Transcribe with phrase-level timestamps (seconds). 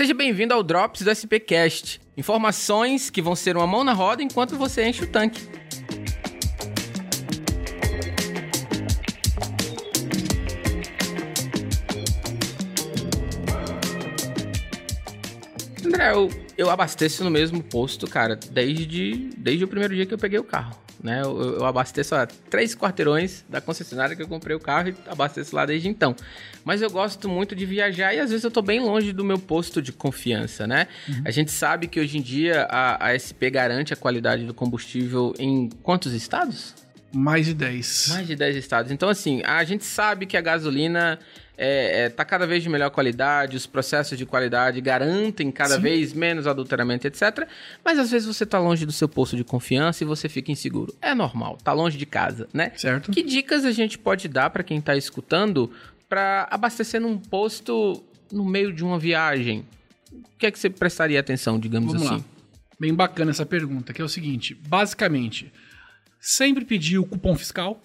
[0.00, 2.00] Seja bem-vindo ao Drops do SPcast.
[2.16, 5.46] Informações que vão ser uma mão na roda enquanto você enche o tanque.
[15.86, 20.18] André, eu, eu abasteço no mesmo posto, cara, desde, desde o primeiro dia que eu
[20.18, 20.76] peguei o carro.
[21.02, 21.22] Né?
[21.22, 25.56] Eu, eu abasteço a três quarteirões da concessionária que eu comprei o carro e abasteço
[25.56, 26.14] lá desde então.
[26.62, 29.38] Mas eu gosto muito de viajar e às vezes eu tô bem longe do meu
[29.38, 30.86] posto de confiança, né?
[31.08, 31.22] Uhum.
[31.24, 35.32] A gente sabe que hoje em dia a, a SP garante a qualidade do combustível
[35.38, 36.74] em quantos estados?
[37.12, 38.08] Mais de 10.
[38.10, 38.92] Mais de 10 estados.
[38.92, 41.18] Então, assim, a gente sabe que a gasolina
[41.62, 45.82] é, é, tá cada vez de melhor qualidade, os processos de qualidade garantem cada Sim.
[45.82, 47.46] vez menos adulteramento, etc.
[47.84, 50.94] Mas às vezes você tá longe do seu posto de confiança e você fica inseguro.
[51.02, 52.72] É normal, tá longe de casa, né?
[52.76, 53.10] Certo.
[53.10, 55.70] Que dicas a gente pode dar para quem tá escutando
[56.08, 59.66] para abastecer num posto no meio de uma viagem?
[60.12, 62.16] O que é que você prestaria atenção, digamos Vamos assim?
[62.16, 62.24] Lá.
[62.80, 65.52] Bem bacana essa pergunta, que é o seguinte: basicamente,
[66.20, 67.82] sempre pedir o cupom fiscal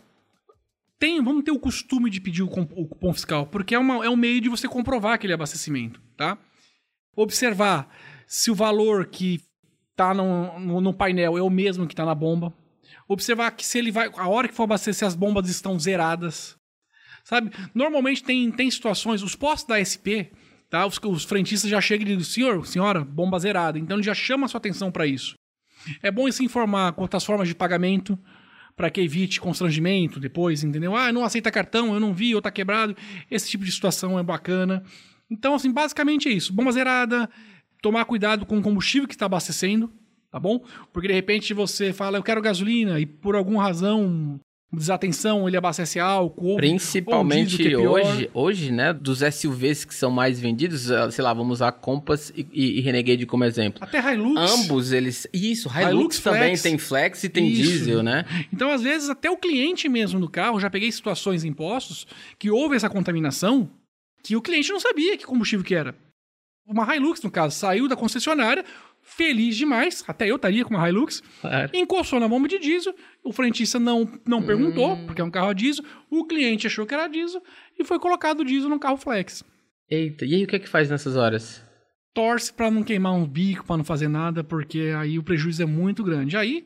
[0.99, 4.09] tem, vamos ter o costume de pedir o, o cupom fiscal, porque é, uma, é
[4.09, 6.37] um meio de você comprovar aquele abastecimento, tá?
[7.15, 7.89] Observar
[8.27, 9.41] se o valor que
[9.95, 12.53] tá no, no, no painel é o mesmo que está na bomba.
[13.07, 16.57] Observar que se ele vai, a hora que for abastecer, as bombas estão zeradas.
[17.23, 17.51] Sabe?
[17.73, 20.31] Normalmente tem, tem situações, os postos da SP,
[20.69, 20.85] tá?
[20.85, 23.79] Os, os frentistas já chegam e dizem, senhor, senhora, bomba zerada.
[23.79, 25.35] Então ele já chama a sua atenção para isso.
[26.01, 28.17] É bom se informar quanto às formas de pagamento,
[28.75, 30.95] para que evite constrangimento depois, entendeu?
[30.95, 32.95] Ah, não aceita cartão, eu não vi, ou tá quebrado.
[33.31, 34.83] Esse tipo de situação é bacana.
[35.29, 36.53] Então, assim, basicamente é isso.
[36.53, 37.29] Bomba zerada,
[37.81, 39.91] tomar cuidado com o combustível que está abastecendo,
[40.29, 40.59] tá bom?
[40.91, 44.39] Porque de repente você fala, eu quero gasolina, e por alguma razão
[44.75, 46.55] desatenção, ele abastece álcool.
[46.57, 48.93] Principalmente ou é hoje, hoje, né?
[48.93, 52.81] Dos SUVs que são mais vendidos, ah, sei lá, vamos usar Compass e, e, e
[52.81, 53.83] Renegade como exemplo.
[53.83, 54.39] Até Hilux.
[54.39, 55.27] Ambos eles.
[55.33, 56.61] Isso, Hilux, Hilux também flex.
[56.61, 57.61] tem flex e tem Isso.
[57.61, 58.25] diesel, né?
[58.53, 62.49] Então, às vezes, até o cliente mesmo do carro, já peguei situações em postos que
[62.49, 63.69] houve essa contaminação
[64.23, 65.95] que o cliente não sabia que combustível que era.
[66.67, 68.65] Uma Hilux, no caso, saiu da concessionária,
[69.05, 71.69] feliz demais, até eu estaria com uma Hilux, claro.
[71.73, 72.93] encostou na bomba de diesel,
[73.23, 74.45] o frentista não, não hum.
[74.45, 77.41] perguntou, porque é um carro a diesel, o cliente achou que era diesel
[77.79, 79.43] e foi colocado o diesel no carro flex.
[79.89, 81.63] Eita, e aí o que é que faz nessas horas?
[82.13, 85.65] Torce para não queimar um bico, para não fazer nada, porque aí o prejuízo é
[85.65, 86.35] muito grande.
[86.35, 86.65] Aí,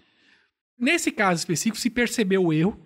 [0.79, 2.79] nesse caso específico, se percebeu o erro,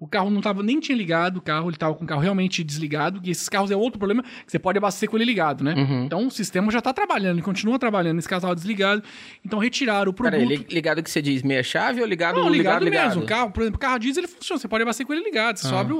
[0.00, 2.64] o carro não tava, nem tinha ligado o carro, ele tava com o carro realmente
[2.64, 3.20] desligado.
[3.22, 5.74] E esses carros é outro problema, que você pode abastecer com ele ligado, né?
[5.74, 6.04] Uhum.
[6.06, 8.18] Então o sistema já tá trabalhando, ele continua trabalhando.
[8.18, 9.02] Esse carro tava desligado.
[9.44, 10.40] Então retiraram o produto.
[10.40, 13.24] Peraí, ligado que você diz meia chave ou ligado Não, ligado, ligado mesmo.
[13.24, 15.58] O carro, por exemplo, o carro diesel ele funciona, você pode abastecer com ele ligado.
[15.58, 15.70] Você ah.
[15.70, 15.92] sobe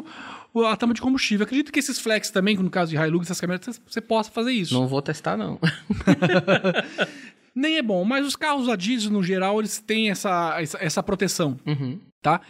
[0.54, 1.44] o, a tampa de combustível.
[1.44, 4.72] Acredito que esses flex também, no caso de Hilux, essas câmeras, você possa fazer isso.
[4.72, 5.60] Não vou testar, não.
[7.54, 11.02] Nem é bom, mas os carros a diesel, no geral, eles têm essa, essa, essa
[11.02, 11.58] proteção.
[11.66, 11.98] Uhum.
[12.22, 12.42] Tá?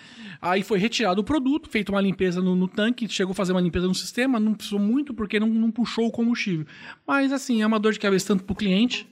[0.43, 3.61] Aí foi retirado o produto, feito uma limpeza no, no, tanque, chegou a fazer uma
[3.61, 6.67] limpeza no sistema, não precisou muito porque não, não puxou o combustível.
[7.07, 9.09] Mas assim, é uma dor de cabeça tanto para o cliente,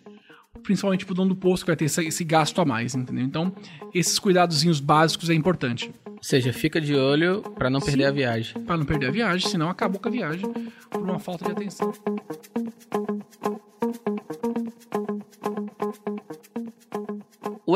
[0.64, 3.24] principalmente para o dono do posto que vai ter esse, esse, gasto a mais, entendeu?
[3.24, 3.54] Então,
[3.94, 5.92] esses cuidadozinhos básicos é importante.
[6.04, 8.60] Ou seja, fica de olho para não Sim, perder a viagem.
[8.64, 10.52] Para não perder a viagem, senão acabou com a viagem
[10.90, 11.92] por uma falta de atenção.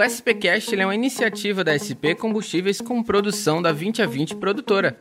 [0.02, 4.98] O SPCast é uma iniciativa da SP Combustíveis com produção da 20 a 20 produtora.